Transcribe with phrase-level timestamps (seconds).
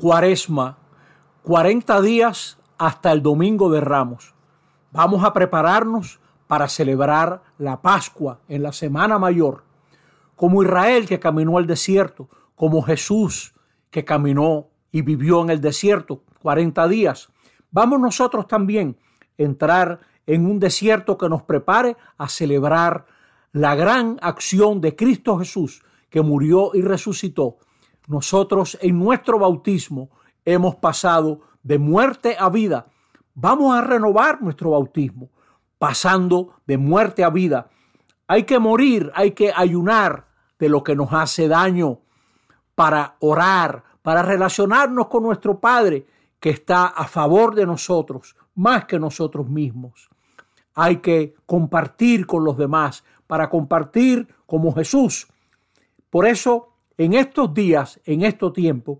[0.00, 0.78] Cuaresma,
[1.42, 4.32] 40 días hasta el Domingo de Ramos.
[4.92, 9.62] Vamos a prepararnos para celebrar la Pascua en la Semana Mayor,
[10.36, 13.52] como Israel que caminó al desierto, como Jesús
[13.90, 17.28] que caminó y vivió en el desierto 40 días.
[17.70, 18.96] Vamos nosotros también
[19.38, 23.04] a entrar en un desierto que nos prepare a celebrar
[23.52, 27.58] la gran acción de Cristo Jesús que murió y resucitó.
[28.10, 30.10] Nosotros en nuestro bautismo
[30.44, 32.88] hemos pasado de muerte a vida.
[33.34, 35.30] Vamos a renovar nuestro bautismo,
[35.78, 37.70] pasando de muerte a vida.
[38.26, 40.26] Hay que morir, hay que ayunar
[40.58, 42.00] de lo que nos hace daño
[42.74, 46.04] para orar, para relacionarnos con nuestro Padre
[46.40, 50.10] que está a favor de nosotros, más que nosotros mismos.
[50.74, 55.28] Hay que compartir con los demás, para compartir como Jesús.
[56.10, 56.69] Por eso,
[57.00, 58.98] en estos días, en estos tiempos,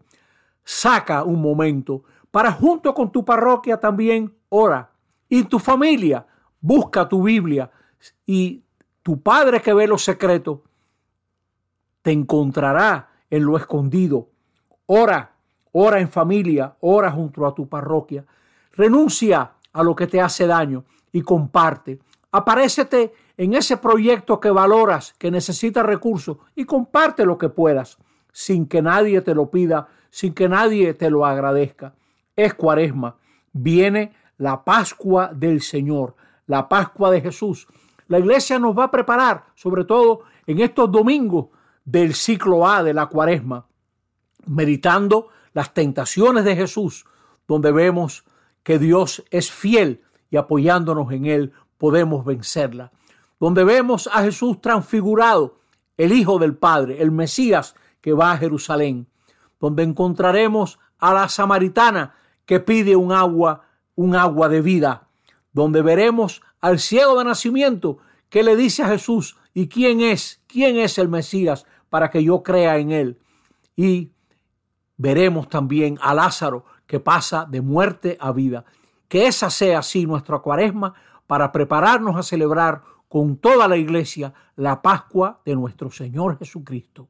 [0.65, 4.91] saca un momento para junto con tu parroquia también ora.
[5.29, 6.27] Y tu familia,
[6.63, 7.71] busca tu Biblia
[8.25, 8.63] y
[9.03, 10.63] tu Padre que ve lo secreto
[12.01, 14.31] te encontrará en lo escondido.
[14.87, 15.33] Ora,
[15.73, 18.25] ora en familia, ora junto a tu parroquia.
[18.73, 21.99] Renuncia a lo que te hace daño y comparte.
[22.33, 27.97] Aparécete en ese proyecto que valoras, que necesita recursos y comparte lo que puedas,
[28.33, 31.95] sin que nadie te lo pida, sin que nadie te lo agradezca.
[32.37, 33.17] Es cuaresma.
[33.51, 37.67] Viene la Pascua del Señor, la Pascua de Jesús.
[38.09, 41.47] La iglesia nos va a preparar, sobre todo en estos domingos
[41.83, 43.65] del ciclo A de la cuaresma,
[44.45, 47.07] meditando las tentaciones de Jesús,
[47.49, 48.23] donde vemos
[48.63, 52.93] que Dios es fiel y apoyándonos en Él podemos vencerla.
[53.41, 55.59] Donde vemos a Jesús transfigurado,
[55.97, 59.09] el Hijo del Padre, el Mesías que va a Jerusalén.
[59.59, 65.09] Donde encontraremos a la samaritana que pide un agua, un agua de vida.
[65.53, 67.99] Donde veremos al ciego de nacimiento
[68.29, 70.43] que le dice a Jesús, ¿y quién es?
[70.47, 73.19] ¿Quién es el Mesías para que yo crea en él?
[73.75, 74.13] Y
[74.99, 78.65] veremos también a Lázaro que pasa de muerte a vida.
[79.09, 80.95] Que esa sea así nuestra cuaresma
[81.27, 87.09] para prepararnos a celebrar con toda la iglesia la Pascua de nuestro Señor Jesucristo.